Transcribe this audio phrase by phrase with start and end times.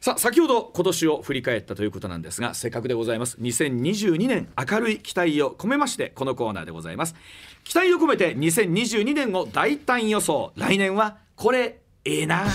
[0.00, 3.36] さあ先ほど今年を振り返ったということなんですがせっかくでございます。
[3.40, 7.16] 2022年明るい期待を込めましてこのコーナーでございます。
[7.64, 10.52] 期待を込めて2022年を大胆予想。
[10.56, 12.46] 来年はこれええな。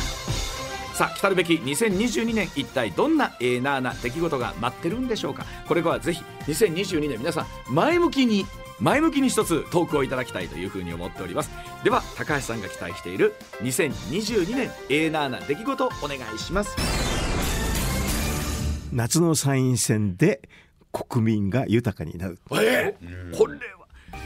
[0.94, 5.46] さあ来たるべき2022年一体どんなええなーな出来事が待ってるんでしょうか。
[5.68, 8.46] これからぜひ2022年皆さん前向きに
[8.80, 11.52] 前向きに一つトークをいただきたいというふうに思っております。
[11.84, 17.23] では高橋さんが期待している2022年ええなーな出来事お願いします。
[18.94, 20.48] 夏の参院選で
[20.92, 22.38] 国民が豊かになる。
[22.52, 23.83] えー、これは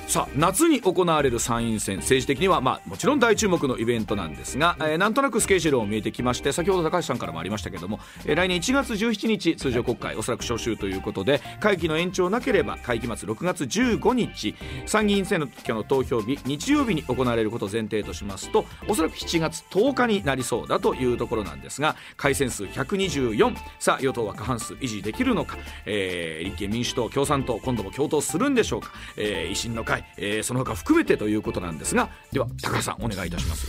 [0.08, 33.67] さあ夏に行われる参院選政治的には、まあ、もちろん大注目のイベントなんですが、えー、なんとなくスケジュールも見えてきまして先ほど高橋さんからもありましたけども、えー、来年1月17日通常国会おそらく召集ということで会期の延長なければ会期末6月15日参議院選挙の投票日日曜日に行われることを前提としますとおそらく7月10日になりそうだというところなんですが改選数124さあ与党は過半数維持できるのか、えー、立憲民主党共産党今度も共闘するんでしょうか、えー、維新の会えー、その他含めてということなんですがでは高橋さんお願いいたします。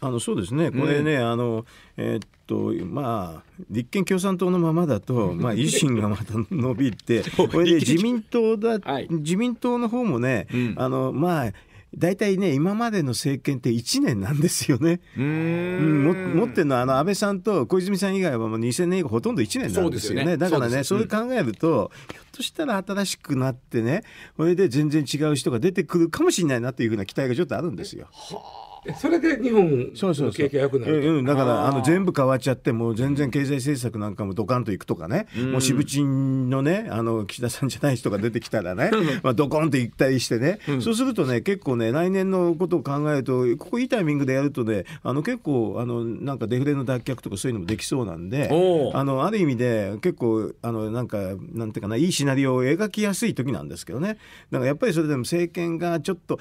[0.00, 0.70] あのそうですね。
[0.70, 1.66] これね、うん、あの
[1.96, 11.52] えー、っとまあ立憲共産党のままだと、まあ、維新がまた伸びて これで自民党だ、はい、自民党の方もね、うん、あのまあ
[11.98, 15.00] 大体ね今までの政権って1年なんですよね。
[15.16, 20.24] うんも持ってるのはあの安倍さんと小泉さん以外はもう2000年以降ほとんど1年なんですよね。
[20.24, 24.02] ねだからねそれ考えると、ひょっとしたら新しくなってね
[24.36, 28.08] これで全然違う人が出てくるかもしれないなというふうな期待がちょっとあるんですよ。
[28.10, 28.63] はあ
[28.98, 38.90] それで日本の景気が良くなるうん、だからあの全部変わっちゃってもう全然経済政策なんかもドカンといくとかね、うん、もう渋鎮のねあの岸田さんじゃない人が出てきたらね。
[39.22, 48.48] まあドコンといったりしてね、うん、そうするとね結構ね来年のことを考えるとここいいタイミングでやるとねあの結構あのなんかデフレの脱却とかそういうのもできそうなんで
[48.94, 51.18] あのある意味で結構あのなんか
[51.52, 54.18] なんていうかないいシナリオを描きやすい時なんですけどね。
[54.50, 56.38] だからやっぱりそれでも政権がちょっと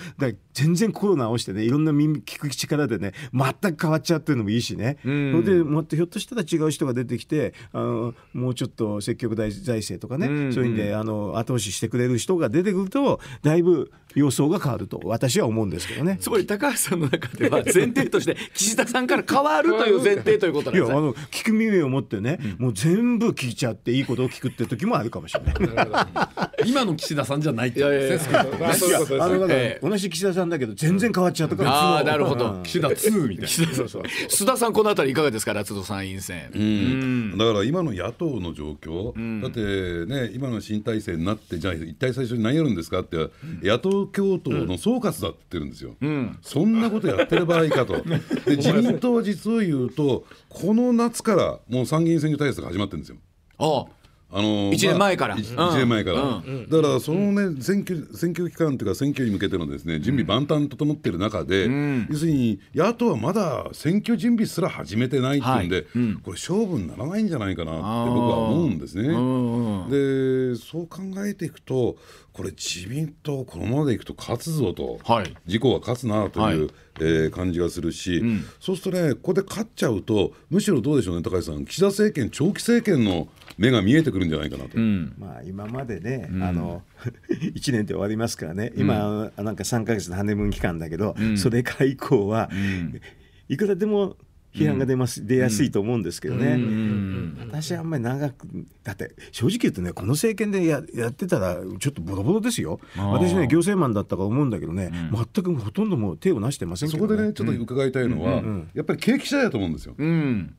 [0.54, 16.18] 全然コロナをしてねいろんな耳聞く力でね全く変わっちゃうっていうのもいいしね、うん、でもっとひょっとしたら違う人が出てきてあのもうちょっと積極財政とかね、うん、そういうんであの後押ししてくれる人が出てくるとだいぶ様相が変わると私は思うんですけどね。
[16.20, 25.56] つまり高橋さんの中では 前提として岸田さんから変わるという前提ということなんですいやあの聞く耳を持ってね、うん、もう全部聞いちゃっていいことを聞くって時もあるかもしれない。
[26.66, 28.46] 今の岸田さんじゃないってですか
[29.82, 32.62] 同じ岸田さんだけど全然変わっちゃったからああなるほど。
[32.64, 33.48] 岸田2みたいな。
[33.48, 43.30] 須田さんこのあたりいかがですか夏の参院選、うん、だから今の野党の状況、うん、だってね今の新体制になってじゃあ一体最初に何やるんですかって
[43.62, 47.94] 野党共闘の総括だって言ってるんですよ、うん、そんなことやってる場合かと。
[48.46, 53.18] で自民党は実を言うとこの夏からもう参議院選挙対策始まってるんですよ。
[53.58, 54.03] ああ
[54.36, 65.86] あの1年前から、まあ、1年前から、うん、だからそのね選挙選挙期間というか選挙に向けてのですね準備万端整っている中で、うん、要するに野党はまだ選挙準備すら始めてないっていうんで、はい。
[65.96, 69.04] うん、これ勝負にならないんじゃないかなって僕は思うんですね。
[69.90, 71.98] でそう考えていくと
[72.34, 76.70] これ自民党このままでいくと勝つぞと、はい、自公は勝つなという、はい、
[77.00, 81.66] えー、感じがするし、うん、そうするとねここで勝っちゃうとむしろどうでしょうね高橋さん。
[81.66, 83.28] 岸田政権長期政権の
[83.58, 84.72] 目が見えてくるんじゃないかなと。
[84.76, 86.84] うん、まあ、今までね、うん、あの
[87.30, 88.72] 1年で終わりますからね。
[88.76, 92.50] 今、うん、なんか3か月のハネムーン期間だけど、それから以降は、
[93.50, 94.18] いくらでも
[94.54, 96.58] 批判が出ます、うん、出やすいと思うんですけどね、
[97.40, 98.48] 私はあんまり長く
[98.84, 102.80] だって正直言うとねこの政権でややってたらちょっとボロボロですよ。
[102.96, 108.42] 私ね行政マンだったか思うんだけどね、うん、全くほとんどもう手をなしてませんけど、ね、そこでねちょっと伺いたいのは、
[108.74, 109.96] やっぱり景気次第だと思うんですよ、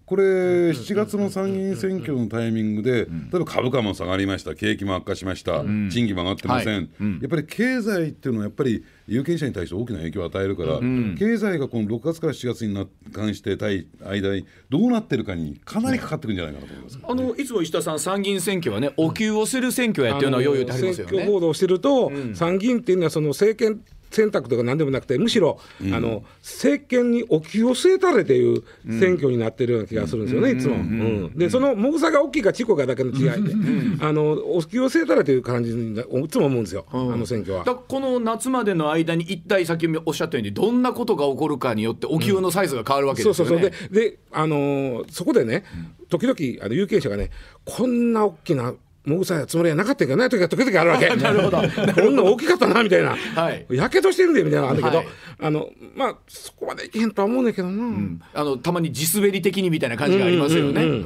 [0.07, 0.23] これ
[0.71, 6.89] 7月の参議院選挙のタイミングで、例えば株価も下がりました景気も悪化しました、賃金も上がってません、はい、
[7.21, 21.11] やっぱり経済っていうのはやっぱり有権者に対して大きな影響を与えるから、うん、経済がこの6月から7月にな関してたい間にどうなってるかにかなりかかってくるんじゃないかなと思います、あのいつも石田さん参議院選挙はねお給をする選挙やっていうのはよう言ってありますよね。
[21.13, 23.81] 選挙報道してると、うん、参議院っていうのはその政権
[24.15, 28.63] 選択とか何でもなくてむしろ、うん、あの政権にお気を据えたれという
[29.01, 31.31] 選挙になってるような気がするんですよね、いつも。
[31.35, 33.55] でその重さが大きいかちこかだけの違いで、
[34.01, 37.65] あのお気を据えたれという感じにいつも思うんですよ、あの選挙は。
[37.65, 43.51] この夏までの間に一体先おっしゃったようにどんなことが起こるかによってお給のサイズが変わるわけですよね。
[43.51, 43.91] そうそうそう。
[43.91, 45.65] でであのそこでね
[46.09, 47.31] 時々あの有権者がね
[47.65, 48.75] こんな大きな
[49.05, 51.09] もぐさつもりはなかったけどない時は時々あるわけ。
[51.17, 51.59] なるほど。
[51.95, 53.17] こんな大きかったなみたいな。
[53.71, 55.07] やけどしてるんでみたいなのあるんだけど、はい、
[55.41, 61.05] あのまあそこまでいけへんとは思うんだけどな、うん、あのたまに地滑り的にみたいな感じがありますよね、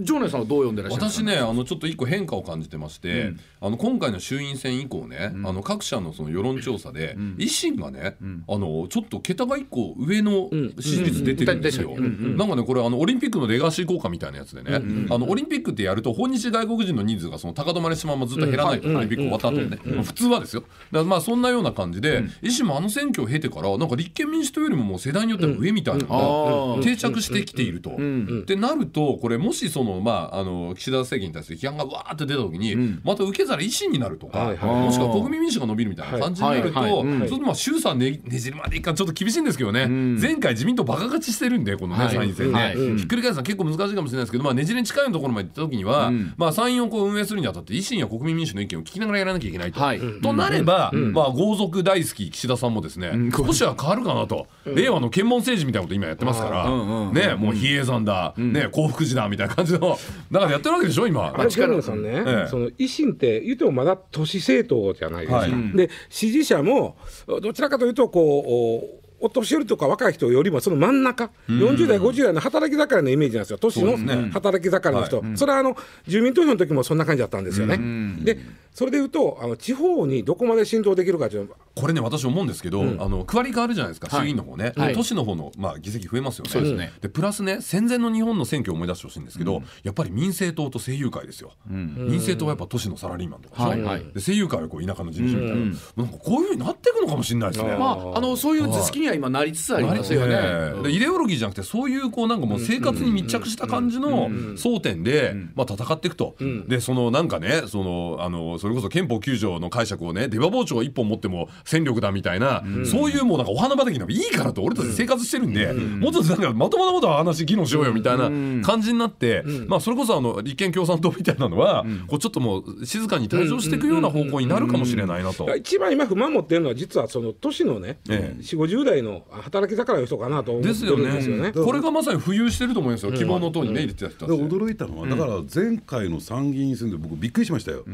[0.00, 1.24] 常連さんはどう読んでらっしゃいますか？
[1.24, 8.16] 私ねあのちょっと一個変化を感じてまして、あの今回の衆院選以降ね、あの各社のその世論調査で、維新がね、
[8.48, 10.48] あのちょっと桁が一個上の
[10.80, 11.94] 支持率出てるんですよ。
[11.98, 20.64] なんかねこれあのオリンピックのレガシー効果みたいなやつでね、あのオリンピックってやると訪日外国人の人数がその高止まりしたままずっと減らないと、オリンピック終わった後ね、まあ普通はですよ。
[20.90, 21.44] まあそん。
[21.44, 23.88] なような感じで、維新もあの選挙を経てからなん。
[23.88, 27.90] か立憲民主党よりももう世代によっては上みたいなのが定着してきていると。
[27.90, 34.84] ってなるとこれもしそのまああの岸田政権に対する批判がわーって出た時に、また受け皿維新になるとか、はいはい。
[34.86, 36.92] もしくは国民民主が伸びるみたいな感じになると、はい。
[36.92, 37.06] はい。
[37.20, 37.28] はい。
[37.28, 42.14] ちょっとまあ衆参ねねじるまでいくかちょっと厳しいんですけどね、前回自民党バカ勝ちしてるんでこのね、はい。
[42.14, 42.74] 参院選ね、はい。
[42.74, 49.80] ひっくり返すのは結構難しいかもしれないですけど、まあ、ねじれに近いところまで行った時には、まあ、参院をこう運営するにあたって維新や国民民主の意見を聞きながらやらなきゃいけないと。
[49.80, 50.00] はい。
[50.22, 56.64] となれば、まあ、豪族大好き岸田さんもですね、少しは変わるかなと、令和の検問政治みたいなこと今やってますから、
[57.12, 59.98] ね、もう比叡山だ、ね、幸福寺だみたいな感じの
[60.30, 61.34] 中でやってるわけでしょ今。
[61.36, 62.48] あれ常連さんね、ええ。
[62.48, 65.76] その維新って言ってもまだ都市政党じゃないですか、はい。
[65.76, 66.96] で支持者も
[67.26, 73.58] どちらかというとこうおお年寄りとか若い人よりもその真ん中、40代50代の働き盛りのイメージなんですよ。
[73.58, 73.96] 都市の
[74.30, 75.76] 働き盛りの人、それはあの
[76.06, 77.78] 住民投票の時もそんな感じだったんですよね。
[78.22, 78.38] で
[78.74, 84.94] それでいうとあの地方にどこまで浸透できるかというこれね私思うんですけど、あの区割り変わるじゃないですか、衆議院の方ね、はい。
[84.94, 86.60] 都市の方の、まあ、議席増えますよね。
[86.60, 86.92] ですね。
[87.00, 93.62] でプラスね戦前の日本の選挙を思い出してほしいんですけど、やっぱり民政党と政友会ですよ、民政党はやっぱ都市のサラリーマンとか。
[93.62, 93.78] はい。
[93.78, 93.84] で
[94.16, 97.76] 政友会はこう田舎の事務所みたいな、なんかこういうふうになっていくのかもしれないですね。
[97.76, 100.34] まああのそういう図式には今なりつつありますよね。
[100.38, 106.36] ええでイデオロギーじゃなくてそういうこうなんかもう生活に密着した感じの争点で、まあ、戦っていくと、
[106.68, 118.28] でそのなんかねそのあのそれこそ憲法9条の解釈をね出刃包丁一本持っても戦力だみたいな、そういうもうなんかお花畑なんかいいからと俺たち生活してるんで、もっとなんかまともなことは話議論しようよみたいな
[118.62, 125.54] 感じになって、まあ、それこそあの立憲共産党みたいなのは、こうちょっともう静かに退場していくような方向になるかもしれないなと。
[125.56, 131.12] 一番今不満持ってるのは実はその都市のね、ええ4 5 0代の働き盛りの人かなと思ってるんですよね。
[131.12, 131.52] ですよね。
[131.52, 137.84] これがまさに浮遊してると思いますよ、希望の党にね入れてた驚いたのは、だから前回の参議院選で僕びっくりしましたよ、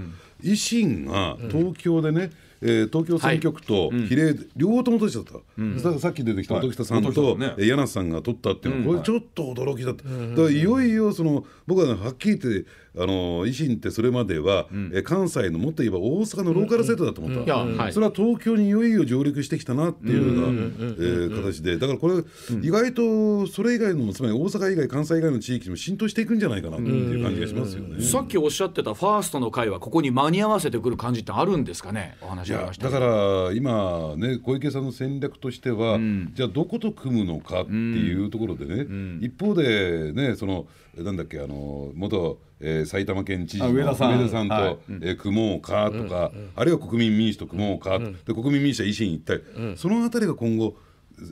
[0.42, 2.30] 維新が東京でね、
[2.62, 6.66] えー東京選挙区と比例、両方とも取っちゃった、ささっき出てきたはい。
[6.66, 12.66] 音喜多さんと、柳さんが取ったっていうのは、これちょっと驚きだった、だからいよいよその僕は、ね、はっきり言って
[12.96, 17.46] あの維新ってそれまでは、えー関西のもっと言えば大阪のローカル政党だと思っ
[17.86, 21.78] た、それは東京にいよいよ上陸してきたなっていうようなえー形で。
[21.78, 22.14] だからこれ、
[22.62, 28.02] 意外とそれ以外のつまり大阪以外関西以外の地域にも浸透していくんじゃないかなっていう感じがしますよね。
[28.02, 32.16] さっきおっしゃってたファーストの会はここに間に合わせてくる感じってあるんですかね？
[32.20, 32.88] お話いありました。
[32.88, 35.98] けどやだから今ね小池さんの戦略としては、
[36.32, 38.86] じゃあどこと組むのかっていうところでね、
[39.20, 40.66] 一方でねその
[40.96, 43.94] なんだっけあの元、えー埼玉県知事のあ上田
[44.28, 44.48] さん。
[44.48, 44.76] と、はい。
[45.02, 49.40] えー組もうかとか、あるいは国民民主と組もうか、で国民民主は維新一体、
[49.76, 50.76] そのあたりが今後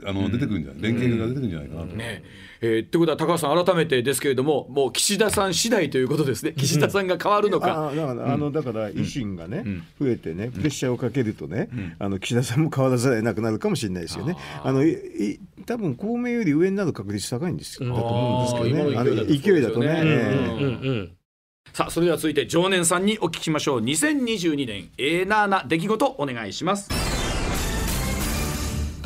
[0.04, 1.96] あの出てくるんじゃない、連携が出てくるんじゃないかなと。
[1.96, 2.22] ね
[2.60, 6.52] えー、ってことは高橋さん改めてですけれどももう岸田さん次第ということですね。
[6.56, 9.64] 岸田さんが変わるのか、あだから、あのだから維新がね、
[10.00, 11.68] 増えてねプレッシャーをかけるとね、
[11.98, 14.36] あの岸田さんも変わらざるを得なくなるかもしれないですよね。
[14.62, 17.82] あのいい多分公明より上になる確率高いんです。
[17.82, 18.98] よ、だと思うんですけどね。
[18.98, 21.08] あの勢いだと勢いだとね。
[21.72, 23.80] さあそれでは続いて常念さんにお聞きしましょう。
[23.80, 26.88] 2022年えーなーな出来事お願いします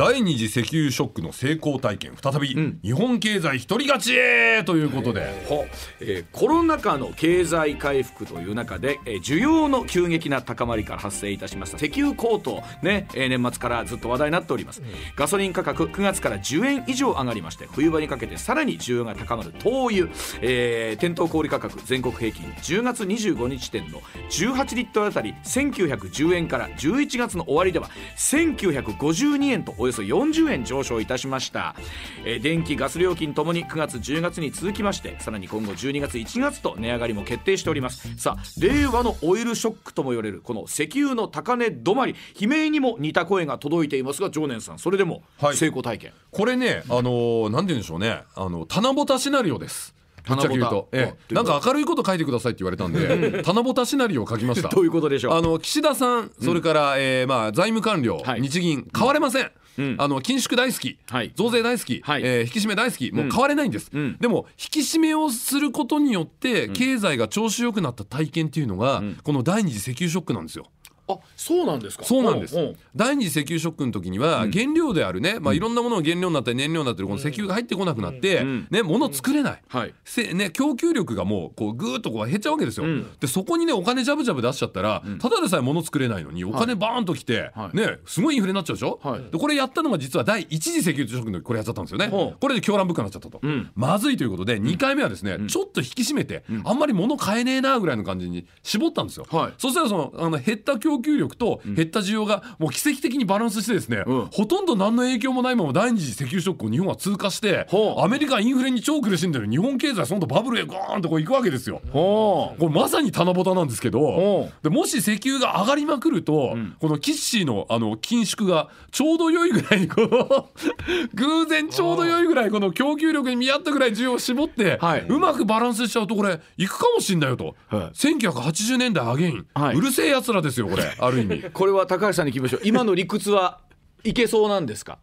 [0.05, 2.49] 第二次石油ショックの成功体験再び、
[2.83, 5.65] 日本経済一人勝ちへということで、ほ
[6.01, 11.77] えーコロナ禍の経済回復という中で、えー需要の急激な高まりから発生いたしました。
[11.77, 14.83] 石油高騰ね、えー年末からずっと話題になっております、
[15.15, 19.53] ガソリン価格9月から10円以上上がりまして冬場にかけてさらに需要が高まる。
[19.61, 20.09] 灯油、
[20.41, 31.77] えー店頭小売価格全国平均10月25日時点の18リットルあたり1910円から11月の終わりでは1952円とおよそ40円上昇いたしました、
[32.25, 38.17] えー電気ガス料金ともに9月10月に続きましてさらに今後12月1月と値上がりも決定しております。
[38.17, 45.57] さあ令和のオイルショックとも言われるこの石油の高値止まり悲鳴にも似た声が届いていますが常念さんそれでもはい。
[45.57, 48.23] 成功体験、これねあのーなんて言うんでしょうね。
[48.35, 49.95] あの棚ぼたシナリオです。
[50.25, 54.69] ぶっちゃけ言うと、ええ、なんか明るいこと書いてくださいって言われたんで棚ぼたシナリオを書きました。
[54.75, 55.35] どういうことでしょう。
[55.35, 58.41] あの岸田さんそれから、えーまあ、財務官僚、はい。
[58.41, 59.51] 日銀変われません、
[59.99, 61.33] あの緊縮大好き、はい。
[61.35, 62.23] 増税大好き、はい。
[62.23, 63.11] えー引き締め大好き。
[63.13, 64.17] もう変われないんです、ん。
[64.19, 70.67] でも引き締めをすることによって経済が調子良くなった体験っていうのが、この第二次石油ショックなんですよ。
[71.13, 72.05] あそうなんですか？
[72.05, 72.59] そうなんです。
[72.59, 79.95] んん第二次石油ショックの時には原料であるね、まあ、いろんなものが原料になったり燃料になってるこの石油が入ってこなくなって、ね、物作れない、はい。
[80.05, 82.87] せね、供給力がもうこうぐーっとこう減っちゃうわけですよ、
[83.21, 87.77] でそこにねお金ジャブジャブ出しちゃったら、ただでさえ物作れないのにお金バーンときて、はい。
[87.77, 89.23] ね、すごいインフレになっちゃうでしょ、はい。
[89.31, 93.41] でこれやったのが実は第一次石油ショックの時これやっちゃったんですよね、これで狂乱物価になっちゃったと、
[93.75, 99.53] まずいということで2回目はですね、ちょっと引き締めて、あんまり物買えねえなぐらいの感じに絞ったんですよ、はい。
[99.59, 104.27] そしたらそのあの減った供給力と減った需要がもう奇跡的にバランスしてですね、うん。
[104.33, 108.01] ほとんど何の影響もないまま第二次石油ショックを日本は通過してほう。
[108.03, 111.83] アメリカインフレに超苦しんでる日本経済その後バブルへゴーンとこう行くわけですよ。
[111.93, 120.49] ほこれまさに棚ぼたなんですけどほでもし石油が上がりまくると、このキッシーのあの緊縮がちょうど良いぐらいにこの
[121.15, 125.07] 偶然ちょうど良いぐらいこの供給力に見合ったぐらい需要を絞って、はい。
[125.09, 127.81] うまくバランスしちゃうとこれいくかもしんないよと、はい。
[127.95, 129.77] 1980年代アゲイン、はい。
[129.77, 131.43] うるせえやつらですよこれある意味。
[131.53, 133.61] これは高橋さんに聞きましょう今の理屈は
[134.05, 134.99] いけそうなんですか？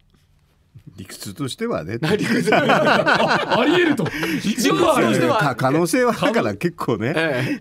[1.00, 1.98] 理屈としてはね。
[1.98, 2.50] 理屈。
[2.54, 4.06] ありえると。
[4.44, 4.98] 一応は。
[4.98, 7.14] ありえる可能性はだから結構ね。
[7.16, 7.60] え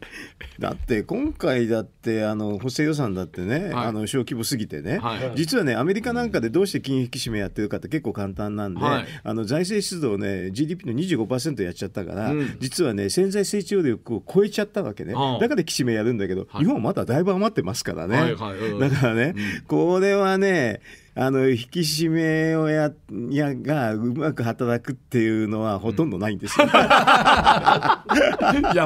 [0.59, 3.87] だって今回だってあの補正予算だってね、はい。
[3.87, 5.31] あの小規模すぎてね、はい。
[5.35, 9.05] 実はねアメリカなんかでどうして金融引き締めやってるかって結構簡単なんで、はい。
[9.23, 12.57] あの財政出動ね GDP の25%やっちゃったから、うん。
[12.59, 15.39] 実はね潜在成長力を超えちゃったわけね、ああ。
[15.39, 18.57] だから引き締めやるんだけど、日本はまだだいぶ余ってますからね、はいはい。
[18.57, 18.79] うん。
[18.79, 19.35] だからね、
[19.67, 20.81] これはね
[21.21, 22.93] あの引き締めをや
[23.29, 26.65] やがうまく働くっていうのはほとんどないんですよ。
[26.71, 28.05] や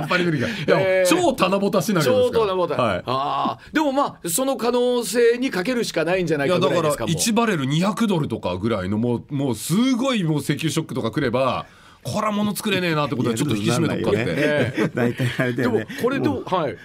[0.04, 0.48] っぱり無理か。
[0.48, 2.44] いや、えー超棚ぼたシナリオですから。
[2.46, 2.98] 超なボタン、はい。
[2.98, 11.68] ああでもまあその可能性にかけるしかないんじゃないいやだからかぐらいですかもう1バレル200ドルとかぐらいのもうもうすごいもう石油ショックとか来れば
[12.04, 15.88] これは物作れねえなってことでちょっと引き締めとくかって、え え大体あれだでもよね。
[16.02, 16.30] これで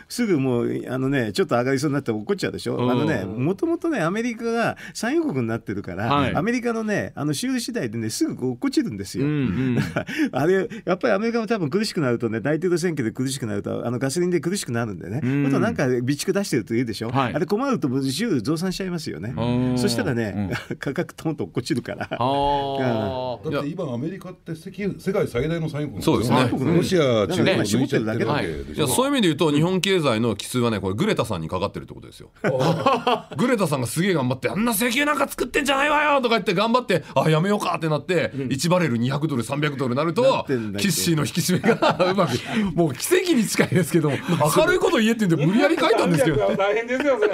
[0.08, 2.90] すぐもうあのねちょっと上がりそうになって怒っちゃうでしょ、うん。
[2.90, 6.34] あのねもともとねアメリカが産油国になってるから、はい。
[6.34, 9.26] アメリカのねあの収入次第でねすぐ落っこちるんですよ、
[10.32, 15.46] あれやっぱりアメリカも多分苦しくなるとね大統領選挙で苦しくなるとあのガソリンで苦しくなるんでね、ん。
[15.46, 17.34] あとなんか備蓄出してると言うでしょ、はい。
[17.34, 19.34] あれ困ると収増産しちゃいますよね。
[19.36, 22.08] うんそしたらね、 価格トンと落っこちるから。
[22.10, 26.50] ああだって今アメリカって石油世界最大の産油国そうですね。
[26.52, 28.74] ロシア中国ね抜いちゃってるわけで。
[28.74, 28.88] しょい。
[28.88, 32.30] やそういう意味で言うと日本経済の奇数はねこれグレタさんにかかってるってことですよ。
[33.38, 40.44] グレタさんがすげえ頑張ってあんな石油なんか作ってんじゃないわよとか言って頑張ってあやめようかってなって、1バレル200ドル300ドルになるなと
[40.78, 42.30] キッシーの引き締めがうまく
[42.74, 44.10] もう奇跡に近いですけど
[44.56, 46.38] 明るいこと言えって言うんで無理やり書いたんですけど。
[46.56, 47.32] 大変ですよそれ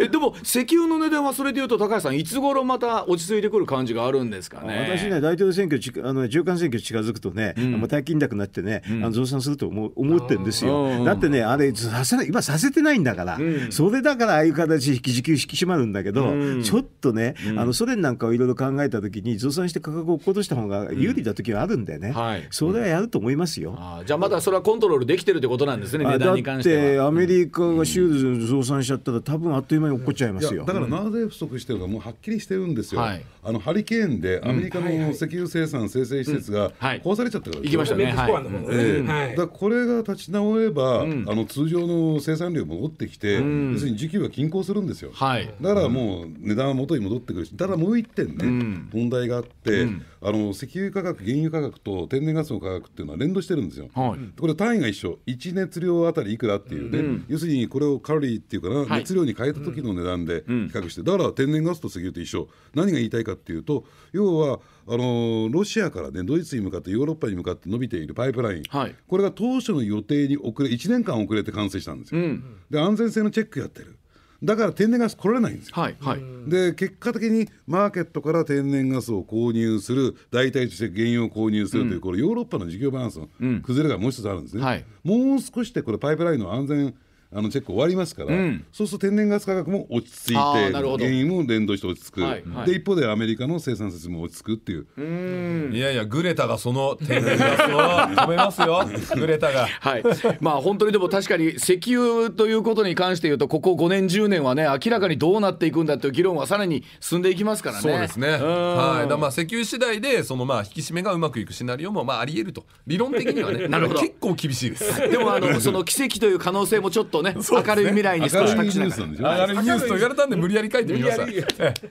[0.00, 11.04] えでも石油の値段はそれでいうと高橋さんいつ頃また落ち着いてくる感じがあるんですかね私ね、大統領選挙ちあの中間選挙近づくとね、もう大金高になってね、あの増産すると思う思ってるんですよ。
[11.04, 13.38] だってね、あれさせない今させてないんだから、
[13.70, 16.32] それだからああいう形で時給引き締まるんだけど、
[16.62, 22.46] ちょっとね、あのソ連なんかをいろいろ考えたときに増産して価格を落っことした方が有利な時はあるんでね、はい。
[22.50, 23.76] それはやると思いますよ。
[24.06, 26.82] じゃあまだそれはコントロールできてるってことなんですね値あだっ段に関しては。
[26.82, 30.64] てアメリカがシュール増産しちゃったら多分あっという間に落っこっちゃいますよ。
[30.64, 33.24] だからなぜ不足してるかもうはっきりしてるんですよ、はい。
[33.42, 37.00] あのハリケーンでアメリカの石油生産生成施設がはい。
[37.00, 37.62] 壊されちゃったから。
[37.62, 38.04] 行きましたね。
[38.04, 38.66] メキシコ湾の方ね。
[38.70, 39.30] ええはい。
[39.30, 45.50] だからこれが立ち直れば、あの通常の生産量戻ってきて、要するに需給が均衡するんですよ、はい。
[45.60, 49.86] だからもう値段は元に戻ってくるしただもう一点ね、問題があって、
[50.20, 54.38] あの石油価格原油価格と天然ガスの価格っていうのは連動してるんですよ、はい。
[54.38, 55.18] これ単位が一緒。
[55.26, 59.00] 1熱量あたりいくらっていうね、要するにこれをカロリーっていうかな、はい。
[59.00, 62.48] 熱量に変えた時の値段で比較して、だから天然ガスと石油と一緒。
[62.74, 68.94] 何が言いたいかっていうと要はあのロシアからねドイツに向かってヨーロッパに向かって伸びているパイプライン、はい。
[69.06, 72.22] これが当初の予定に遅れ1年間遅れて完成したんですよ、
[72.70, 73.96] で安全性のチェックやってる。
[74.42, 75.74] だから天然ガス来られないんですよ。
[75.76, 76.20] はいはい。
[76.46, 83.28] で結果的にマーケットから天然ガスを購入する代替として原油を購入するという、これヨーロッパの事業バランスの
[83.62, 84.84] 崩れがもう一つあるんですね、はい。
[85.02, 86.94] もう少しでこれパイプラインの安全
[87.34, 88.30] あのチェック終わりますから、
[88.72, 100.04] そうすると天然ガス価格も落ち着いて原油も連動して落ち着く、はいはいで一方でアメリカの生産設も落ち着くっていう、いやいやグレタがその天然ガスを止めますよ グレタがはい、
[100.40, 107.82] まあ本当にでも確かに石油ということに関して言うとここ5年10年はね明らかにどうなっていくんだという議論はさらに進んでいきますからね。
[107.82, 108.28] そうですね。
[108.28, 109.08] んはい。
[109.08, 112.66] だまあ石油次第でそのまあ引き締めがうまくいくシナリオもまああり得ると。
[112.86, 113.68] 理論的にはね。
[113.68, 115.10] なるほど結構厳しいです。
[115.10, 117.34] でもあのその奇跡という可能性もちょっと ね。
[117.34, 118.90] 明るい未来に少し明るいニ託しながら。
[118.90, 121.22] ュースなんでしょ、あれニュースと言われたんで無理やり書いてみました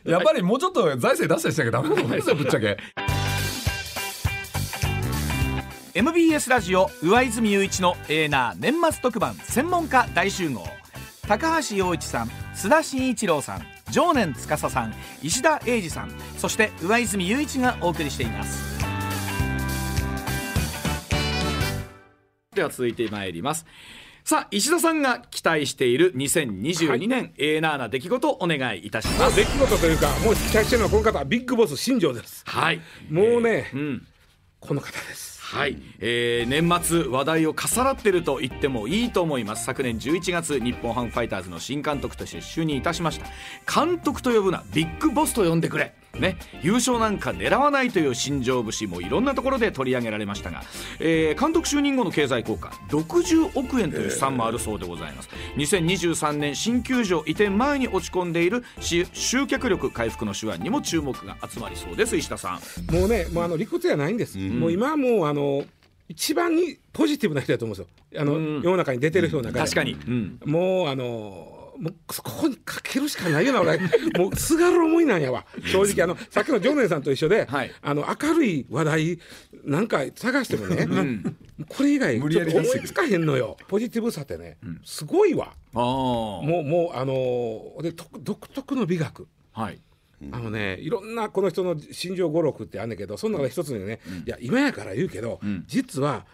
[0.10, 2.78] やっぱりもうちょっと財政出したりしなきゃダメだと思うんですよぶっちゃけ。
[5.96, 10.66] MBS ラジオ上泉雄一のエーナー年末特番専門家大集合。
[11.28, 18.74] 高橋洋一さん須田慎一郎さん常年司さん石田英二さんそして上泉雄一がお送りしています。
[22.54, 23.66] では続いてまいります
[24.26, 29.36] さあ石田さんが期待している2022年、ええなーな出来事お願いいたします。
[29.36, 32.42] 出来事というかもう期待してるのはこの方ビッグボス新庄です。
[32.46, 32.80] はい。
[33.10, 34.08] もうね、うん。
[34.62, 35.42] この方です。
[35.42, 39.66] はい、えー年末話題を重なってると言ってもいいと思います。
[39.66, 43.26] 昨年11月日本ハムファイターズの新監督として就任いたしました。
[43.84, 50.64] 監督と呼ぶなビッグボスと呼んでくれね、優勝なんか狙わないという新庄節もいろんなところで取り上げられましたが、
[51.00, 62.16] えー監督就任後の経済効果60億円という試算もあるそうでございます、2023年新球場移転前に落ち込んでいるし集客力回復の手腕にも注目が集まりそうです。
[62.16, 62.94] 石田さん。
[62.94, 65.66] もうね、もうあの理屈じゃないんです、もう今はもうあの
[66.10, 68.22] 一番にポジティブな人だと思うんですよ。
[68.22, 69.60] あの、世の中に出てる人の中で。
[69.62, 70.40] 確かに、うん。
[70.46, 73.80] もうあのもうここにかけるしかないよな俺
[74.18, 75.46] もうすがる思いなんやわ。
[75.66, 77.72] 正直あのさっきの常念さんと一緒で、はい。
[77.82, 79.20] あの明るい話題
[79.64, 80.88] なんか探してもね、
[81.70, 83.58] これ以外ちょっと思いつかへんのよ。
[83.68, 85.54] ポジティブさってね、すごいわ。
[85.74, 89.28] もうもうあのでと独特の美学。
[89.52, 89.80] はい。
[90.32, 96.26] あのね、いろんなこの人の心情語録ってあんねんけどその中で一つにね、いや今やから言うけど、実は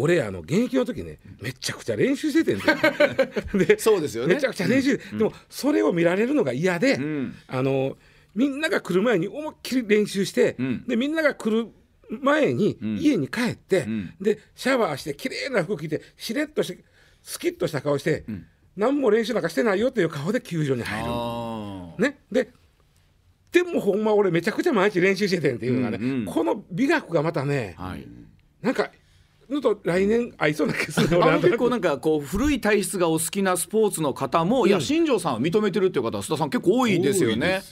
[0.00, 4.34] 俺あの現役の時ねめちゃくちゃ練習しててんで でそうですよね。
[4.34, 7.34] めちゃくちゃ練習、でもそれを見られるのが嫌で、ん。
[7.48, 7.98] あの
[8.34, 10.84] みんなが来る前に思いっきり練習して、ん。
[10.86, 11.68] でみんなが来る
[12.08, 14.14] 前に家に帰って、ん。
[14.20, 16.84] でシャワーして綺麗な服着てしれっとして
[17.22, 18.24] スキッとした顔して、
[18.76, 21.06] 何も練習なんかしてないよっていう顔で球場に入る。
[21.10, 22.50] あね、で
[23.50, 28.06] でもほんま俺めちゃくちゃ毎日練習しててんっていうのがね、うんうんこの美学がまたねーはい。
[28.62, 28.92] なんか
[29.54, 31.08] のと来年合いそうな気がする。
[31.40, 37.62] 結構なんかこう古い体質がお好きなスポーツの方も、いや新庄さんを認めてるっていう方は須田さん結構多いですよね。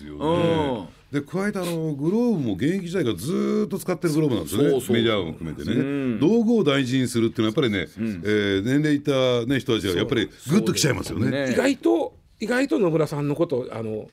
[1.12, 4.71] で加えてあのグローブも現役時代からずーっと使ってるグローブなんですよね。
[4.71, 4.97] そうそう。
[4.97, 7.88] メジャーも含めてね、道具を大事にするっていうのはやっぱりね、
[8.25, 11.30] えー年齢いった、ね、人たちがやっぱりグッときちゃいますよね。
[11.30, 11.52] ね。
[11.52, 14.08] 意外と意外と野村さんのことあの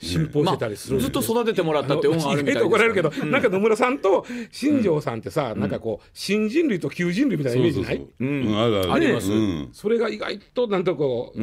[0.00, 7.96] 信奉してたりするんでずっと育ててもらったって恩があるみたい怒られるけど、なんか野村さんと新庄さんってさ、なんかこう新人類と旧人類みたいなイメージない？
[7.96, 8.92] そううん。
[8.92, 9.32] あります。
[9.32, 9.68] うん。
[9.72, 11.40] それが意外となんとこう、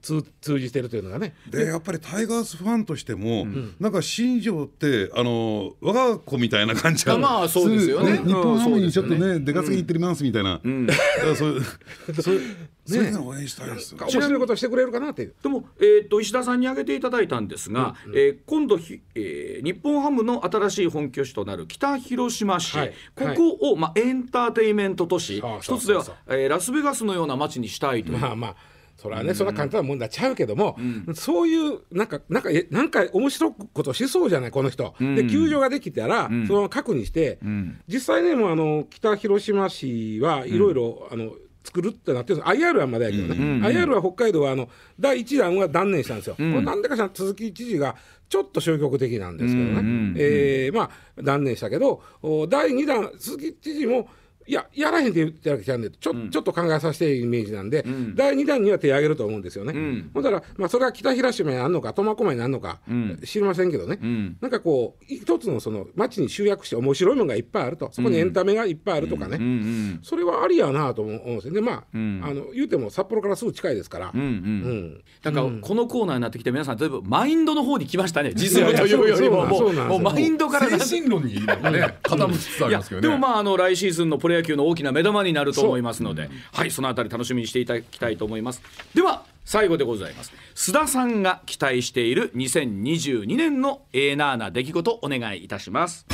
[0.00, 1.34] 通通じてるというのがね。
[1.50, 3.46] でやっぱりタイガースファンとしても、
[3.78, 8.12] なんか新庄ってあの我が子みたいな感じがまあそうですよね。
[8.12, 10.60] る日本ハムにちょっとね出稼ぎ行ってりますみたいな、
[11.36, 11.62] そういう
[12.84, 13.98] そういうそういうのを応援したいですよ。
[14.00, 15.34] 面白いことしてくれるかなっていう。
[15.42, 22.92] でも、えー、と石田さんに挙げていただいたんですが、えー今度ひ、えー日本ハムの新しい本拠地となる北広島市、はい。
[23.14, 28.12] ここを、まあ、エンターテインメント都市一つではそう、えーラスベガスのような街にしたいと。
[28.12, 28.56] いう、まあまあ
[28.94, 30.76] それはね、それは簡単な問題ちゃうけども、
[31.14, 37.38] そういうなんかなんかえなんか面白いことしそうじゃないこの人、で球場ができたら、そのまま核にして、
[37.88, 41.32] 実際ねもうあの北広島市はいろいろあの
[41.64, 42.48] 作るってなってるんです。
[42.50, 43.34] IR はまだやけどね、
[43.66, 47.96] IR は北海道はあの第一弾は断念したんですよ、これなんでかしら鈴木知事が
[48.28, 54.08] ちょっと消極的なんですけどね、えーまあ断念したけどお第二弾鈴木知事も
[54.46, 59.72] いや、やらへんって言ってるわけちゃうんで、ちょ,、ちょっと考えさせてイメージなんで、第2弾には手を挙げると思うんですよね。
[60.14, 62.80] ほんだら、まあ、それは北広島にあんのか、苫小牧にあんのか、
[63.24, 63.98] 知りませんけどね、
[64.40, 71.96] なんかこう、一つのその町に集約して、面白いものがいっぱいあると、そこにエンタメがいっぱいあるとかね、それはありやなと思うんですよね、まあ、あ
[72.34, 74.10] の言うても札幌からすぐ近いですから。
[74.14, 75.02] うん。
[75.22, 78.32] なんかこのコーナーになってきて皆さん例えばマインドの方に来ましたね。
[78.36, 83.08] 実務というよりももそうマインドから精神論に傾きつつありますけどね。
[83.08, 88.62] でもまああの来シーズンのプロ野球の大きな目玉になると思いますので、はいそのあたり楽しみにしていただきたいと思います。
[88.94, 90.32] では最後でございます。
[90.54, 96.06] 須田さんが期待している2022年のええなーな出来事お願いいたします。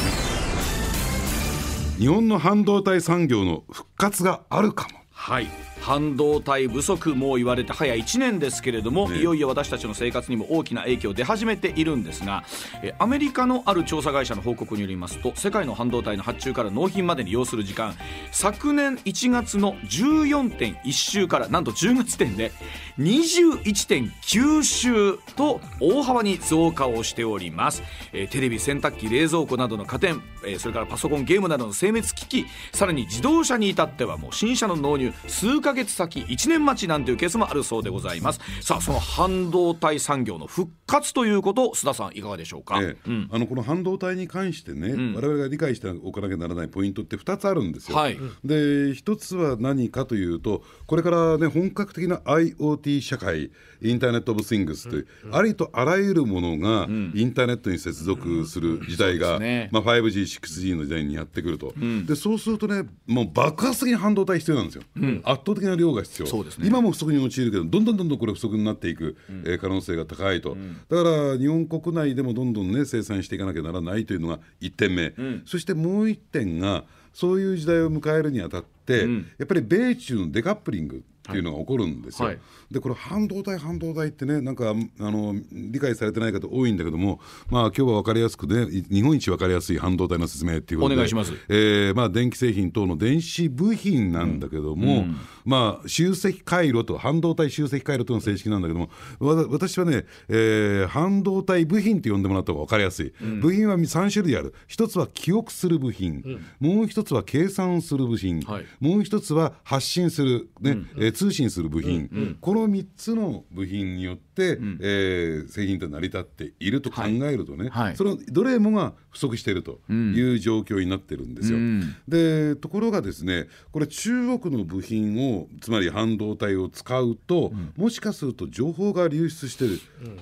[1.99, 4.99] 日本の半導体産業の復活があるかも。
[5.11, 5.49] はい
[5.81, 12.45] 半導体不足もう言われて早1年ですけれども、いよいよ私たちの生活にも大きな影響出始めているんですが
[12.83, 17.95] えアメリカのある調査会社の報告によりますと世界の半導体の発注から納品までに要する時間
[18.31, 22.53] 昨年1月の14.1週からなんと10月点で
[22.99, 38.41] 21.9週と大幅に増加をしております、えーテレビ洗濯機冷蔵庫などの家電、えーそれからパソコンゲームなどの精密機器さらに自動車に至ってはもう新車の納入入数ヶ月先1年待ちなんていうケースもあるそうでございます。
[38.63, 43.27] さあその半導体産業の復活ということ須田さんいかがでしょうか、ええ。
[43.31, 47.99] あのこの半導体に関してね、我々が理解しておかなきゃならないポイントって2つあるんですよ。
[47.99, 48.19] はい。
[48.45, 48.55] で
[48.95, 53.51] 1つは何かというとこれからね本格的な IoT 社会
[53.83, 59.69] インターネット・オブ・スイングスという、ありとあらゆるものがインターネットに接続する時代が、ね。
[59.71, 61.75] まあ、5G、6G の時代にやってくると、
[62.07, 64.83] でそうするとねもう爆発的に半導体必要なんですよ、
[65.25, 66.29] 圧倒的な量が必要。
[66.59, 66.67] ね。
[66.69, 70.57] 今も不足に陥るけどどんどんどんどんこれ不足になっていく、えー可能性が高いと、
[70.89, 75.15] だから日本国内でもどんどんね生産していかなきゃならないというのが1点目、
[75.47, 79.07] そしてもう1点がそういう時代を迎えるにあたって、
[79.39, 82.29] やっぱり米中のデカップリングっていうのが起こるんですよ。
[82.29, 82.39] はい。
[82.71, 84.75] でこれ半導体半導体ってねなんかあ
[85.11, 90.95] の理解されてない方多いんだけどもまあ今日は分かりやすくねい日本一分かりやすい半導体の説明っていうことで。
[90.95, 91.33] お願いします。
[91.49, 95.07] えーまあ、電気製品等の電子部品なんだけども、
[95.45, 104.55] まあ、集積回路と半導体集積回路とのが正式なんだけどもわ私はね、えー半導体部品って呼んでもらった方が分かりやすい、部品は3種類ある。
[104.67, 108.65] 一つは記憶する部品、もう一つは計算する部品、はい。
[108.81, 110.79] もう一つは発信する、ね。
[110.97, 117.97] えー通信する部品、この3つの部品によって、えー製品と成り立っていると考えるとね、はい。
[117.97, 121.59] そのどれもが不足しているという状況になってるんですよ。
[122.07, 129.81] でところがですねこれ中国の部品をつまり半導体を使うと、もしかすると情報が流出してる、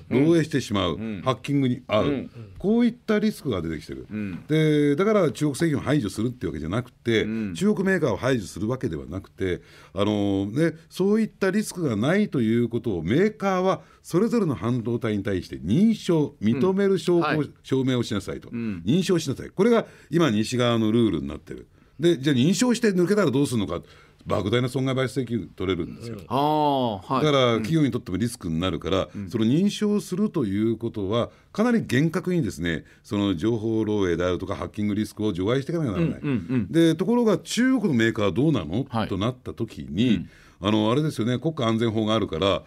[0.09, 4.07] 漏洩してしまう、ハッキングに遭う、こういったリスクが出てきてる、
[4.47, 9.61] でだから中国製品を排除するっていうわけじゃなくて、中国メーカーを排除するわけではなくて
[9.93, 17.51] あの、ね、そういったリスクがないということをメーカーはそれぞれの半導体に対して認証認める証拠を、はい。
[17.63, 19.49] 証明をしなさいと、認証しなさい。
[19.49, 21.67] これが今西側のルールになってる。
[21.99, 23.81] でじゃあ認証して抜けたらどうするのか。
[24.25, 27.23] 莫大な損害賠償請求取れるんですよ、ああはい。
[27.23, 36.21] だから企業にとってもリスクになるから、その認証するということはかなり厳格にですねその情報漏洩であるとかハッキングリスクを除外していかなきゃならない、
[36.69, 39.07] でところが中国のメーカーはどうなの、はい。
[39.07, 40.27] となった時に、
[40.59, 42.63] あのあれですよね国家安全法があるから、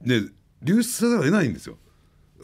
[0.00, 0.28] ね、
[0.62, 1.76] 流出せざるを得ないんですよ。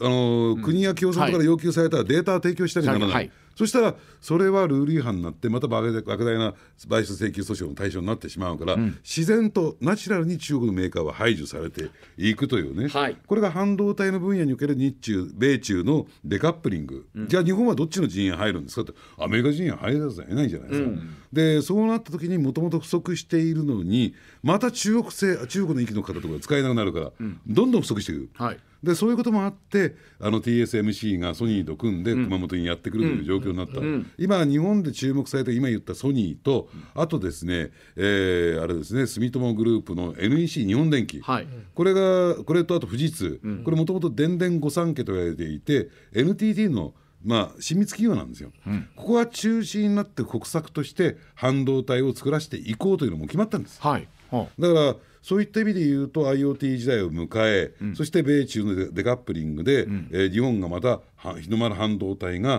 [0.01, 3.31] あの国や共産党から要求されたらデータを提供したりならない、はい。
[3.55, 6.53] そしたらそれはルール違反になってまた莫大な
[6.87, 13.17] 賠償請求訴訟の対象になってしまうから、自然とナチュラルに中国のメーカーは排除されていくというね、はい。
[13.27, 18.93] これが半導体の分野における日中米中のデカップリング、じゃあ日本はどっちの陣営入るんですかって。
[19.17, 20.89] アメリカ陣営入らざるを得ないじゃないですか。
[21.33, 27.11] でそうなった時にもともと不足しているのにまた中国製中国の息の方とかが使えなくなるから、
[27.45, 28.29] どんどん不足していく。
[28.41, 33.79] はいでそういうこともあってあの TSMC がソニーと組んで熊本にやってくるという状況になった、
[34.17, 41.47] 今日本で注目されて今言ったソニーとあとですね、えーあれですね住友グループの NEC 日本電機、はい。
[41.73, 48.51] これがこれとあと富士通、これもともと電電御三家と言われていて NTT のまあ、親密企業なんですよ、
[48.95, 53.81] ここが中心になって国策として半導体を作らせていこうというのも決まったんです。
[53.81, 54.07] はい。
[54.31, 61.01] はだからそういった意味で言うと IoT 時代を迎え、そして米中のデデカップリングで、えー日本がまたは
[61.39, 62.57] 日の丸半導体が、え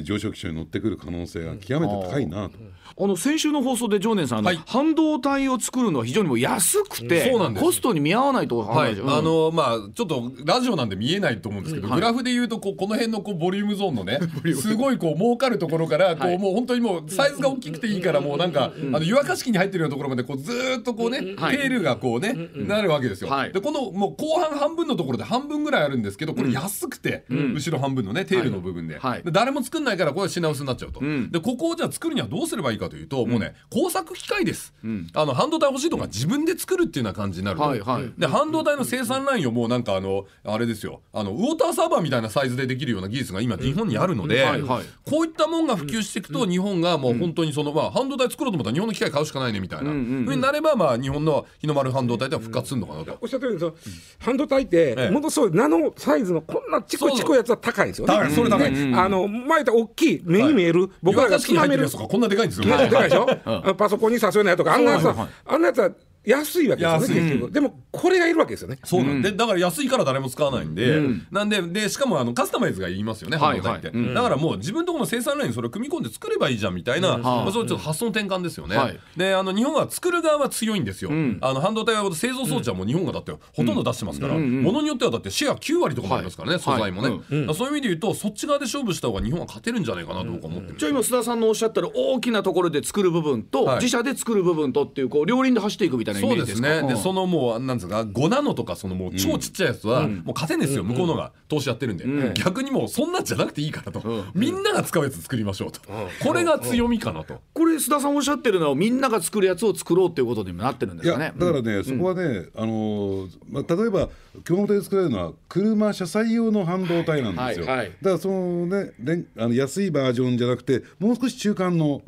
[0.00, 2.56] ー上昇基調に乗ってくる可能性が極めて高いなと。
[2.96, 4.60] あの先週の放送で常念さん、はい。
[4.66, 7.64] 半導体を作るのは非常にもう安くて、そうなんです。
[7.64, 9.10] コストに見合わないとはい、うん。
[9.10, 12.00] あのまあちょっとラジオなんで見えないと思うんですけど、はい。
[12.00, 14.20] グラフで言うとこうこの辺のこうボリュームゾーンのね
[14.54, 16.38] すごいこう儲かるところからこう、はい。
[16.38, 23.30] もう本当にもうサイズが大きくていいからもうなんか、あの湯沸かし器に入ってるようなところまでこうずーっとこうね、はいテールがこうね、なるわけですよ。
[23.30, 23.52] はい。
[23.52, 29.22] でこのもう後半半分のところで半分ぐらいあるんですけどこれ安くて、後ろ半分のねテールの部分で,、はい。
[29.22, 31.30] で誰も作んないからこれは品薄になっちゃうと、ん。
[31.30, 34.74] でここをじゃあ作るにはどうすればいいかというと、もうね工作機械です、
[35.14, 38.12] あの半導体欲しいとか自分で作るっていうような感じになると、はいはい。
[38.18, 41.02] で半導体の生産ラインをもうなんかあのあれですよ。
[41.12, 44.84] あのウォーターサーバーみたいなサイズでできるような技術が今日本にあるので、はいはい。
[45.08, 53.18] こういったもんが普及していくと日本がもう本当にその、まあ、半導体作ろうと思ったら日本の機械買うしかないねみたいなふうになれば、まあ、日本の日の丸半導体では復活するのかなと。
[53.20, 53.74] おっしゃったようにその
[54.18, 55.10] 半導体って、ええ。
[55.10, 58.14] ものすごいナノサイズのこんなちこちこいやつは高いんですよね。
[58.14, 58.72] 高いそれ高い。
[58.72, 62.64] であの前言大きい目に見える、僕らが湯沸かし器につまめるやつとかこんなでかいんですよ。
[62.66, 65.18] でかいでしょ、パソコンに挿すようなやつとかあんなやつは、はい。
[65.18, 65.28] はい。
[65.46, 65.90] あんなやつは
[66.24, 67.14] 安いわけですよ安い。
[67.14, 67.52] ね結局。
[67.52, 68.78] でもこれがいるわけですよね。
[68.84, 78.98] そうなんで、だから安いから誰も使わないんで、なんででしかもあのカスタマイズが言いますよね、はい半導体って、はいだからもう自分のところの生産ラインにそれを組み込んで作ればいいじゃんみたいな、まあ、それちょっと発想の転換ですよね、はい。
[79.16, 81.10] であの日本は作る側は強いんですよ、
[81.40, 84.40] あの半導体は製造装置はもう日本がだってほとんど出してますから、も
[84.72, 87.20] のによってはだってシェア9割とかもありますからね、素材もね、
[87.54, 93.84] そういう意味で言うとそっち側で勝負した方が日本は勝てるんじゃないかなと僕は思ってる、じゃあ今須田さんのおっしゃったら大きなところで作る部分と、はい。
[93.84, 96.96] 自社で作る部分とっていうこう両輪で走っていくみたいなイメそうでージですね、でうん。
[96.96, 104.02] そのもうなんですか？5ナノとかそのもう超ちっちゃいやつはもう勝てんですよ、向こうのが投資やってるんで、逆にもうそんなんじゃなくていいからと、
[104.34, 105.80] みんなが使うやつ作りましょうと、
[106.22, 107.40] これが強みかなと。
[107.52, 111.32] これ須田さんおっしゃってるのはみんなが作るやつを作ろうっていうことにもなってるんですかね？
[111.36, 114.08] だからね、そこはね、あのーまあ、例えば
[114.44, 117.86] 熊本で作られるのは車車載用の半導体なんですよ、はいはい。
[117.86, 118.92] だからそのね
[119.36, 122.02] あの安いバージョンじゃなくてもう少し中間の、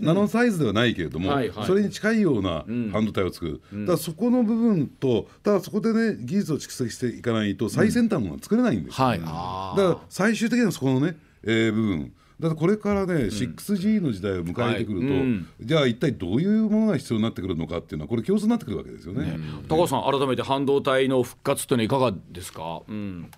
[0.00, 1.66] ナノサイズではないけれども、はいはい。
[1.66, 9.18] それに近いような半導体を作る、だからそこの部分とただそこでね技術を蓄積していかないと最先端のものは作れないんですよ、はい。
[9.20, 9.32] だか
[9.76, 12.12] ら最終的にはそこのね、えー部分。
[12.40, 19.36] だからこれからね、6G の時代を迎えてくると、じゃあ一体どういうものが必要になってくるのかっていうのはこれ競争になってくるわけですよね。
[19.68, 23.28] 高橋さん改めて半導体の復活というのはいかがですか、うん、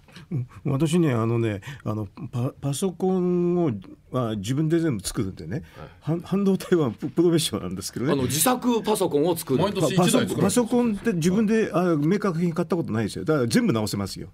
[0.64, 3.70] 私ねあのねあのパパソコンを
[4.11, 5.62] は自分で全部作るんでね、
[6.00, 8.12] 半半導体はププロフェッショナルなんですけどね。
[8.12, 13.24] あの自作パソコンを作る毎年パパソ一台作るパソコンって自分であメーカー品買ったことないですよ。
[13.24, 14.28] だから全部直せますよ。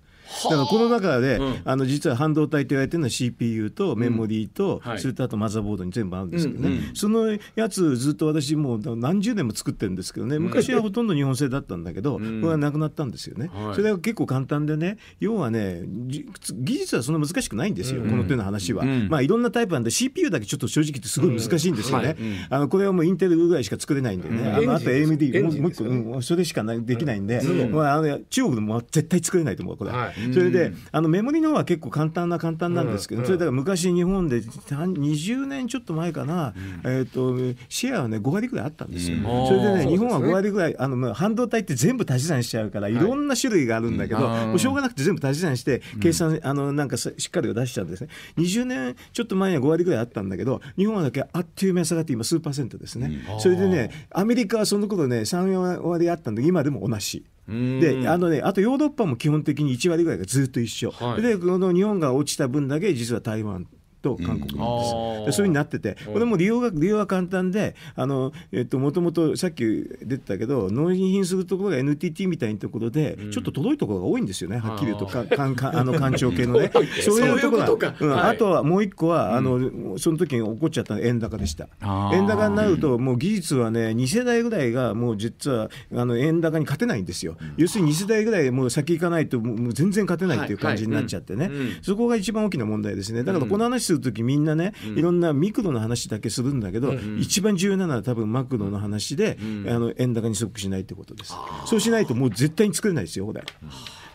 [0.44, 4.98] だからこの中で、あの実は半導体と言われてるのは CPU とメモリーと、はい。
[4.98, 10.38] それとあとマザーボードに全部あるんですけどね、そのやつずっと私もう何十年も作ってるんですけどね。
[10.38, 14.96] 昔はほとんど日本製だったんだけど、これはなくなったんですよね、それは結構簡単でね。
[15.20, 15.75] 要はね
[16.06, 22.16] じ技術はそんな難しくないんですよ、この手の話は、まあいろんなタイプなんで CPU だけちょっと正直言ってすごい難しいんですよね、
[22.50, 30.32] あのこれはもうインテルぐらいしか作れないんでね、あのあと AMD エもうもう一個、うんそれしかないできないんで、まあ、あの中国でも絶対作れないと思うこれ、はい。
[30.32, 37.36] それであのメモリの方は結構簡単な簡単なんですけど、それだから昔日本で20年ちょっと前かな、えっ、と
[37.68, 45.65] シェアはね5割ぐらいあったんですよ、それでね日本は5割ぐらいあのまあ半導体って全部足し算しちゃうからいろんな種類があるんだけど、もうしょうがなくて全部足し算して
[46.00, 48.08] 計算、あのなんかさしっかり出しちゃうんですね。
[48.38, 57.24] 20年ちょっと前には5割ぐらいあったんだけど日本はだけあっという間に下がって今数パーセントですね、それでねアメリカはその頃ね34割あったんで今でも同じ。
[57.48, 61.22] であのね、あとヨーロッパも基本的に1割ぐらいがずっと一緒、はい。
[61.22, 63.68] でこの日本が落ちた分だけ実は台湾
[64.06, 65.24] と韓国なんです、あー。
[65.26, 75.06] でそういうふうになっててこれも利用が利用は簡単であの、えっと、もともとさっき出てたけど納品するところが NTT みたいなところで、ちょっと届いところが多いんですよねはっきり言うと。
[75.06, 76.70] かかんかあの 官庁系のね。
[77.02, 78.10] そういうところそうん。
[78.10, 78.20] はい。
[78.30, 81.68] あとはもう一個は、あのその時に起こっちゃったのは円高でした。
[82.12, 91.50] 円高になるともう技術はね2世代ぐらいがもう実はあの円高に勝てないんですよ、要するに2世代ぐらいもう先行かないともうもう全然勝てないっていう感じになっちゃってね、
[91.82, 93.24] そこが一番大きな問題ですね。
[93.24, 101.34] だからこの話する時みんなね、いろんなミクロの話だけするんだけど、一番重要なのは多分マクロの話で、あの円高に即しないってことです。
[101.66, 103.44] そうしないともう絶対に作れないですよこれ。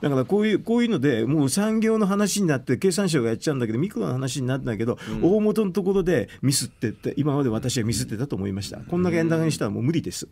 [0.02, 8.78] だからこういうこういうのでもう産業の話になって経産省がやっちゃうんだけどミクロの話になってんだけど、大元のところでミスってって今まで私はミスってたと思いました。
[8.78, 10.28] こんだけ円高にしたらもう無理です。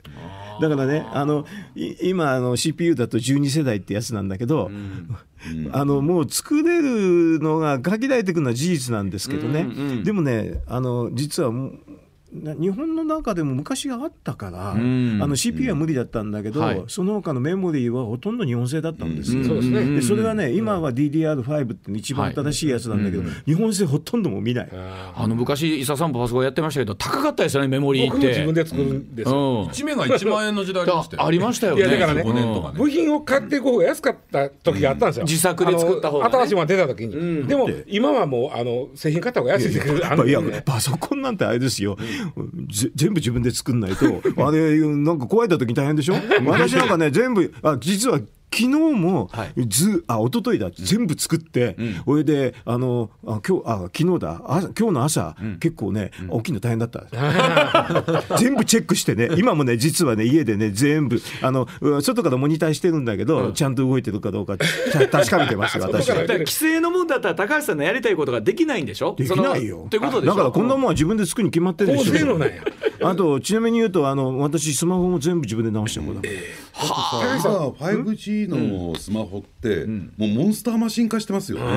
[0.59, 4.71] だからねあのい今あの CPU だと12世代ってやつなんだけど、
[5.71, 11.88] あのもう作れるのが限られてくるのは事実なんですけどね、でもねあの実はもうな
[12.31, 15.19] 日本の中でも昔があったから、ん。
[15.21, 16.83] あの CPU は無理だったんだけど、はい。
[16.87, 19.43] その他のメモリーはほとんど日本製だったんですよ。
[19.43, 19.95] そうですね。
[19.95, 24.69] でそれはね、今は DDR5 って一番新しいやつなんだけど、日本製ほとんども見ない。
[24.71, 28.11] あの昔伊佐さんもパソコンやってましたけど高かったですよねメモリーって。
[28.11, 29.67] 僕も自分で作るんですよ、うん。
[29.67, 31.81] 1名が1万円の時代ありましたよありましたよね。
[31.81, 42.03] いやだからね5年とかね部品を買っていく方が安かった時があったんですよ、自作で作った方が新しいものが出た時に、でも今はもうあの製品買った方が安いってくるやっぱいやパソコンなんてあれですよ、ぜ
[42.95, 48.19] 全部自分で作んないと、あれ、なんか壊れた時大変でしょ、私なんかね、全部、あ実は
[48.51, 49.29] 昨日も
[49.67, 54.41] ず、あ一昨日だ、全部作って、それで、あのあ今日あ昨日だ。
[54.45, 57.05] あ、今日の朝、結構ね、起きるの大変だった。
[58.37, 66.09] 全部チェックしてね、今もね、実はね、家でね、全部、あのう外からモニターしてるんだけど、ちゃんと動いてるかどうか、た確かめてますよ、私。
[66.09, 66.17] は。
[66.27, 69.15] 規制のもんだったら高橋さんのやりたいことができないんでしょ？
[69.17, 69.83] できないよ。
[69.85, 70.33] ってことでしょ？
[70.33, 72.39] だからこんなもんは自分で作るに決まってるでしょ。
[73.01, 81.63] あとちなみに言うとあの私スマホも全部自分で直した方だ、今 5G のスマホって、もうモンスターマシン化してますよね。
[81.65, 81.69] こ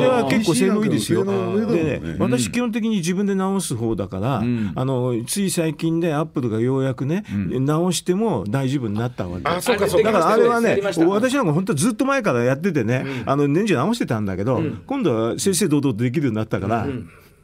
[0.00, 1.24] れは結構性能いいですよ。
[1.24, 4.38] で、私基本的に自分で直す方だから、
[4.74, 16.86] あのつい最近でアップルがようやくね、直しても大丈夫になったわけあそうかそうだからあれはね私なんか本当ずっと前からやっててね、あの年中直してたんだけど、今度は正々堂々とできるようになったから、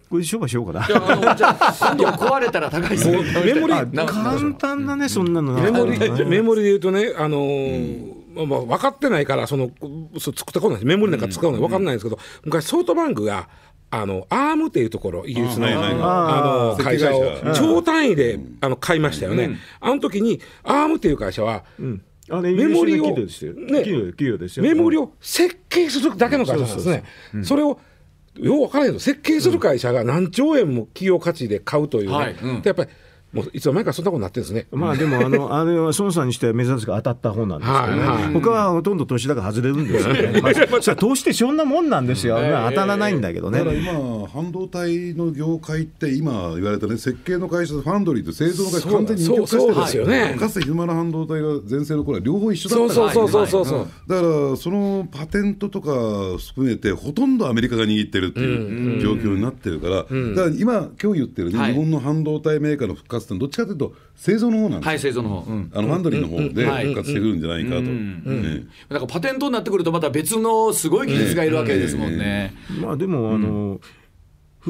[0.09, 0.87] これで商売しようかな。
[0.87, 3.75] じゃああのじゃあ今度壊れたら高橋さんにメモリ
[4.07, 8.08] 簡単だね、そんなのメモリメモリで言うとね、あのー
[8.47, 9.71] まあまあ、分かってないからその
[10.19, 10.87] そう作ったことないです。
[10.87, 13.49] メモリなんか使うの分かんないんですけど、昔ソフトバンクが
[13.91, 17.25] あのアームっていうところイギリスのあの会社を
[17.55, 21.65] 超単位であの買いましたよね、あの時にアームっていう会社は、
[22.31, 23.27] あれメモリを企業
[24.39, 24.63] ですよ。
[24.63, 24.75] ね。
[24.75, 27.05] メモリを設計するだけの会社なんですね。
[27.43, 27.81] それを
[28.37, 32.35] よう分からないけど設計する会社が何兆円も企業価値で買うというね、はい。
[32.35, 32.63] うん。
[32.63, 32.91] でやっぱり
[33.33, 34.67] もういつの間にかそんなことになってるんですね。
[34.73, 43.93] まあでもあの あれは孫さんにしては珍しく当たった方なんですけどね、はいはい他はほとんど投資だから外れるんですよね、 まあ、それは投資ってそんなもんなんですよ、まあ当たらないんだけどねだから今、
[44.29, 53.89] 半導体の業界って、今言われたね、設計の会社とファンドリーと製造の会社、完全に二極化してそうそうですよねかつてヒューマン半導体が前世の頃は両方一緒だったからそうそうそうそうそうそう。
[54.09, 55.93] だからそのパテントとか
[56.39, 65.71] 含めてほとんどアメリカが握ってるっていう状況になってるから、だから今今日言ってるね、はい日本の半導体メーカーの復活ってどっちかというと製造の方なんですよ、はい製造の方、うん。
[65.75, 66.85] あのファンドリーの方ではい。
[66.87, 67.83] 復活してくるんじゃないかと。
[67.83, 72.55] ねだからパテントになってくるとまた別のすごい技術がいるわけですもんね。
[72.81, 73.81] まあでもあの、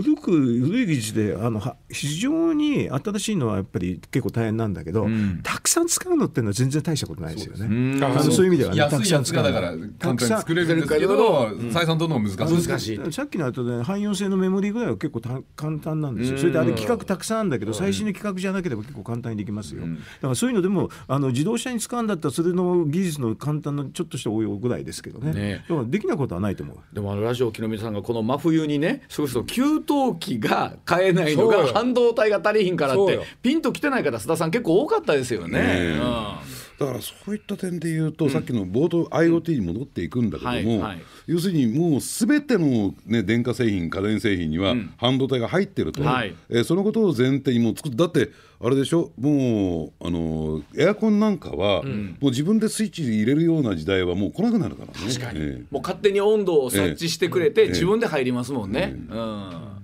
[0.03, 5.07] 古く古い技術であのは非常に新しいのはやっぱり結構大変なんだけど、
[5.43, 8.05] たくさん使うのっていうのは全然大したことないですよね。
[8.05, 13.13] あのそういう意味ではね安いやつがだから簡単に作れるんですけど採算取るのが難しい難しい。
[13.13, 19.87] さっきの後で汎用性のメモリぐらいは結構た簡単なんですよ、それであれ、企画たくさんあるんだけど、最新の企画じゃなければ結構簡単にできますよ、だ
[20.23, 25.65] からそういうのでもあの自動車に使うんだったら、それの技術の簡単なちょっとした応用ぐらいですけどね、ね。
[25.69, 26.77] だからできないことはないと思う。
[26.95, 35.61] でもあのラジオ機の皆さんがこの真冬にねそれこそ給湯器が買えないのが半導体が足りひんからってピンときてない方須田さん結構多かったですよね。
[35.63, 35.99] え。
[36.01, 36.59] うん。
[36.79, 41.03] だからそういった点で言うと、さっきの冒頭 IoT に戻っていくんだけども、はいはい。
[41.27, 46.35] 要するにもうすべての、ね、電化製品家電製品には半導体が入ってると、はい。
[46.49, 47.97] えーそのことを前提にもう作る。
[47.97, 49.11] だってあれでしょ？
[49.19, 55.13] もうあのエアコンなんかは、もう自分でスイッチ入れるような時代はもう来なくなるからね。
[55.13, 57.69] 確かに、えもう勝手に温度を察知してくれて、ええ。
[57.71, 58.95] 自分で入りますもんね。
[59.11, 59.78] うん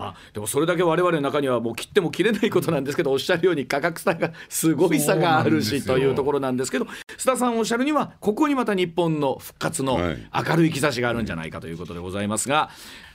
[0.00, 6.86] まあ、でもそれだけ我々の中にはもう切っても切れないことなんですけどおっしゃるように価格差がすごい差があるしというところなんですけど
[7.18, 10.30] 須田さんおっしゃるにはここにまた日本の復活のはい。
[10.48, 12.70] 明るい兆しがあるんじゃないかということでございますが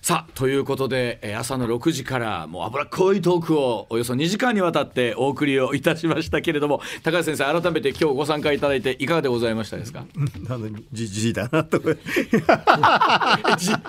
[0.07, 10.05] さあということでえー朝の6時からもう脂っこいトークをおよそ2時間にわたってお送りをいたしましたけれども高橋先生改めて今日ご参加いただいていかがでございましたですか？
[10.47, 11.79] あのじじいだなと、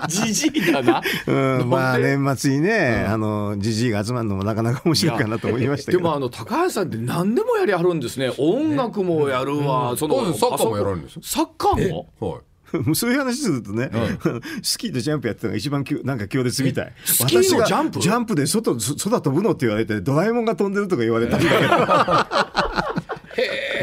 [0.09, 1.03] じじじいだな？
[1.27, 5.99] うん、まあね年末にね、あのじじいが集まるのもなかなか面白いかなと思いましたけど。
[5.99, 8.31] でもあの高橋さんって何でもやりはるんですね。
[8.39, 11.21] 音楽もやるわ、そのサッカーもやられるんですよ。
[11.23, 12.07] サッカーも？
[12.19, 12.46] はい
[12.95, 13.89] そういう話するとね、
[14.61, 16.93] スキーとジャンプやってたのが一番きゅなんか強烈みたい。
[17.05, 17.99] スキーのジャンプ？
[17.99, 18.35] ジャンプ？
[18.35, 22.66] で外そ空飛ぶのって言われてドラえもんが飛んでるとか言われたんだけど。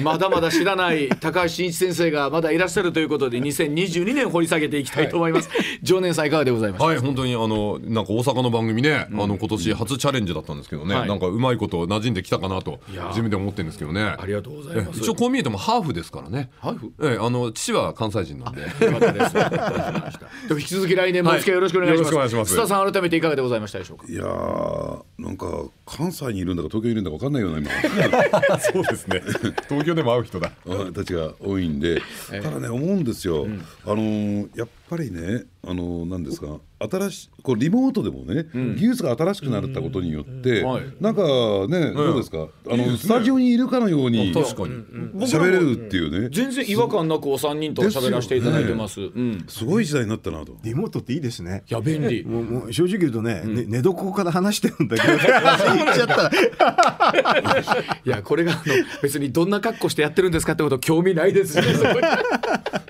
[0.03, 5.49] まだまだ知らない高橋真一先生がまだいらっしゃるということで2022年掘り下げていきたいと思います、
[5.83, 11.09] 常念さんいかがでございましたはい本当にあのなんか大阪の番組ね、あの今年初チャレンジだったんですけどね、はい。
[11.09, 13.07] なんかうまいこと馴染んできたかなとや。
[13.09, 14.03] 自分で思ってるんですけどね。
[14.03, 15.01] ありがとうございます。
[15.01, 16.51] 一応こう見えてもハーフですからね。
[16.59, 16.93] ハーフ？
[17.03, 18.63] ええあの父は関西人なんで。
[20.51, 22.31] 引き続き来年もお付き合いよろしくお願いします,、はい。
[22.31, 22.57] よろしくお願いします。
[22.57, 24.07] 須田さん改めていかがでございましたでしょうか？
[24.09, 25.47] いやーなんか
[25.87, 28.59] 関西にいるんだか東京にいるんだか分かんないような今。
[28.59, 29.23] そうですね。
[29.69, 30.53] 東京でも会う人だ。
[30.67, 33.47] あたちが多いんで、ただね思うんですよ、
[33.85, 36.59] あのーやっぱりねあのーなんですか
[36.91, 40.83] 新しこうリモートでもね、技術が新しくなったことによって、はい。
[41.01, 41.23] なんか
[41.69, 42.49] ね、どうですか？
[42.71, 44.85] あのスタジオにいるかのように確かに。
[45.27, 46.29] 喋れるっていうね。
[46.33, 49.01] 全然違和感なくお三人と喋らせていただいてます。
[49.01, 49.45] うん。
[49.49, 50.57] すごい時代になったなと。
[50.63, 51.65] リモートっていいですね。
[51.69, 52.25] いや便利。
[52.25, 56.31] もうもう正直言うとね、ね寝床から話してるんだけど、言っちゃったら。
[58.05, 58.63] いやこれがあの
[59.03, 61.65] 別にどんな格好してやってるんですかってこと興味ないですし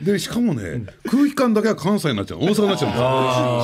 [0.03, 2.39] でしかもね、空気感だけは関西になっちゃう。
[2.39, 2.91] 大阪になっちゃう。
[2.91, 3.05] んですよ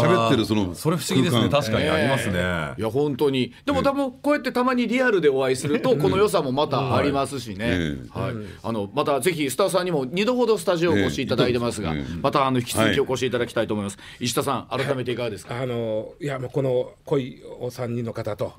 [0.02, 1.48] 喋ってるそのそれ不思議ですね。
[1.48, 2.34] 確かにありますね、
[2.78, 3.52] いや本当に。
[3.64, 18.54] でも多分こうやってたまにリアルでお会いするとこの良さもまたありますしね、えはい、あのまたぜひスタッフさんにも2度ほどスタジオお越しいただいてますが、ええまたあの引き続きお越しいただきたいと思います、石田さん改めていかがですか、あのいやもうこの濃いお三人の方と、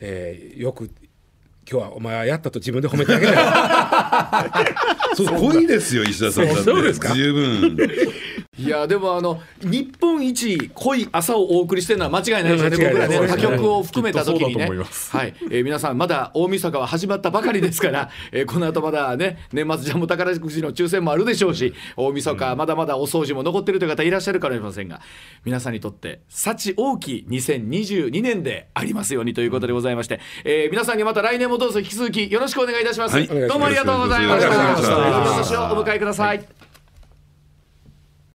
[0.00, 0.90] えーよく
[1.70, 6.48] 今日はお前はやったと自分で褒めてあげない そう濃いですよ石田さん。
[6.62, 7.14] そうですか？
[7.14, 7.76] 十分
[8.56, 12.76] いやでもあの日本一濃い朝をお送りしてるのは間違いないですよね。
[12.76, 14.66] 僕らね他局を含めた時にね。
[14.66, 25.00] はい、えー皆さんまだ大晦日は始まったばかりですから、えーこの後まだね年末ジャンボ宝くじの抽選もあるでしょうし大晦日まだまだお掃除も残ってるという方いらっしゃるかもしれませんが
[25.44, 33.28] 皆さんにとって幸大きい2022年でありますようにということでございまして、えー皆さんにまた来年もどうぞ引き続きよろしくお願いいたします、はい。
[33.28, 35.72] どうもありがとうございました。
[35.72, 36.63] お迎えください